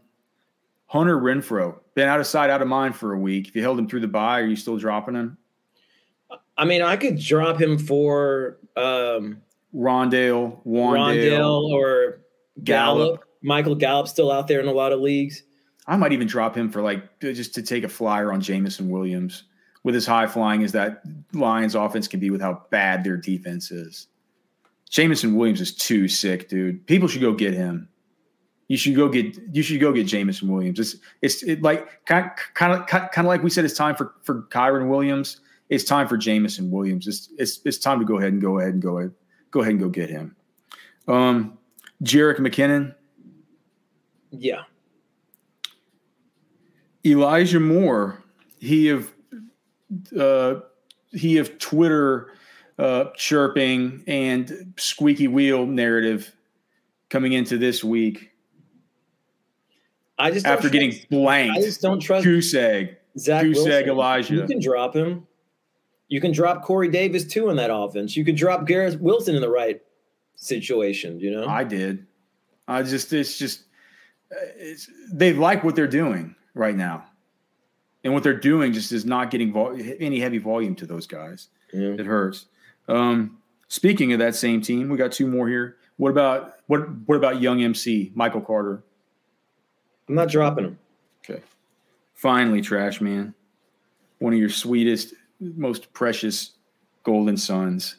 [0.87, 3.48] Hunter Renfrow been out of sight, out of mind for a week.
[3.48, 5.38] If you held him through the bye, are you still dropping him?
[6.56, 9.40] I mean, I could drop him for um,
[9.75, 12.20] Rondale, Wandale, Rondale or
[12.63, 13.07] Gallup.
[13.07, 13.25] Gallup.
[13.42, 15.42] Michael Gallup still out there in a lot of leagues.
[15.87, 19.44] I might even drop him for like just to take a flyer on Jameson Williams
[19.83, 21.02] with as high flying as that
[21.33, 24.09] Lions offense can be with how bad their defense is.
[24.88, 26.87] Jameson Williams is too sick, dude.
[26.87, 27.88] People should go get him.
[28.69, 30.79] You should go get you should go get Jameson Williams.
[30.79, 33.94] It's it's it like kind of kind of kind of like we said it's time
[33.94, 35.40] for for Kyren Williams.
[35.69, 37.07] it's time for Jameson Williams.
[37.07, 39.13] It's it's it's time to go ahead and go ahead and go ahead
[39.50, 40.35] go ahead and go get him.
[41.09, 41.59] Um,
[42.03, 42.95] Jerick McKinnon.
[44.31, 44.63] Yeah.
[47.05, 48.23] Elijah Moore.
[48.59, 49.13] He of
[50.19, 50.57] uh,
[51.13, 52.33] he of Twitter
[52.79, 56.35] uh, chirping and squeaky wheel narrative
[57.11, 58.31] coming into this week.
[60.19, 61.59] I just after getting blanked.
[61.59, 62.97] I just don't trust Kusag.
[63.19, 63.88] Zach Kusag Wilson.
[63.88, 64.35] Elijah.
[64.35, 65.27] You can drop him.
[66.09, 68.17] You can drop Corey Davis too in that offense.
[68.17, 69.81] You could drop Garrett Wilson in the right
[70.45, 71.19] situation.
[71.21, 72.07] You know, I did.
[72.69, 73.65] I just it's just
[74.31, 77.05] it's, they like what they're doing right now,
[78.03, 81.49] and what they're doing just is not getting vol- any heavy volume to those guys.
[81.73, 81.95] Yeah.
[81.99, 82.47] It hurts.
[82.88, 83.38] Um,
[83.69, 85.77] speaking of that same team, we got two more here.
[85.97, 88.83] What about what what about young MC Michael Carter?
[90.09, 90.79] I'm not dropping him.
[91.25, 91.42] Okay.
[92.15, 93.35] Finally, trash man,
[94.19, 96.53] one of your sweetest, most precious
[97.03, 97.97] golden sons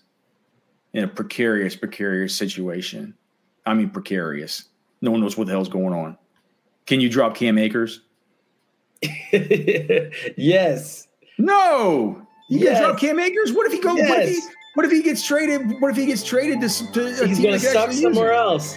[0.96, 3.14] in a precarious, precarious situation.
[3.66, 4.66] I mean, precarious.
[5.02, 6.18] No one knows what the hell's going on.
[6.86, 8.02] Can you drop Cam Akers?
[10.38, 11.08] yes.
[11.38, 12.26] No.
[12.50, 12.78] You Yes.
[12.80, 13.52] can drop Cam Akers.
[13.54, 13.98] What if he goes?
[14.00, 14.36] What if he?
[14.36, 14.50] Yes.
[14.76, 15.82] What if he gets traded?
[15.82, 16.68] What if he gets traded to?
[16.70, 18.76] to He's going to suck somewhere else.